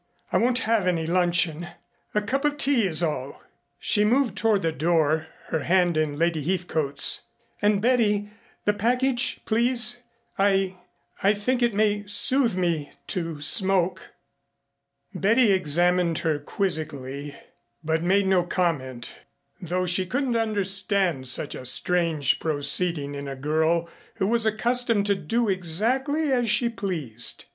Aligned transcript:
I 0.33 0.37
won't 0.39 0.57
have 0.65 0.87
any 0.87 1.05
luncheon. 1.05 1.67
A 2.15 2.23
cup 2.23 2.43
of 2.43 2.57
tea 2.57 2.87
is 2.87 3.03
all." 3.03 3.43
She 3.77 4.03
moved 4.03 4.35
toward 4.35 4.63
the 4.63 4.71
door, 4.71 5.27
her 5.49 5.59
hand 5.59 5.95
in 5.95 6.17
Lady 6.17 6.41
Heathcote's. 6.43 7.21
"And 7.61 7.83
Betty 7.83 8.31
the 8.65 8.73
package, 8.73 9.41
please 9.45 9.99
I 10.39 10.77
I 11.21 11.35
think 11.35 11.61
it 11.61 11.75
may 11.75 12.03
soothe 12.07 12.55
me 12.55 12.93
to 13.09 13.41
smoke." 13.41 14.07
Betty 15.13 15.51
examined 15.51 16.17
her 16.25 16.39
quizzically 16.39 17.35
but 17.83 18.01
made 18.01 18.25
no 18.25 18.43
comment, 18.43 19.13
though 19.61 19.85
she 19.85 20.07
couldn't 20.07 20.35
understand 20.35 21.27
such 21.27 21.53
a 21.53 21.63
strange 21.63 22.39
proceeding 22.39 23.13
in 23.13 23.27
a 23.27 23.35
girl 23.35 23.87
who 24.15 24.25
was 24.27 24.47
accustomed 24.47 25.05
to 25.05 25.13
do 25.15 25.47
exactly 25.47 26.31
as 26.33 26.49
she 26.49 26.69
pleased. 26.69 27.45